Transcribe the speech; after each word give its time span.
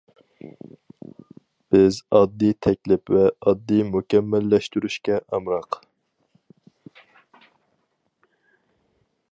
بىز 1.75 1.99
ئاددىي 2.19 2.55
تەكلىپ 2.67 3.13
ۋە 3.17 3.27
ئاددىي 3.45 3.85
مۇكەممەللەشتۈرۈشكە 3.97 5.19
ئامراق. 5.27 5.81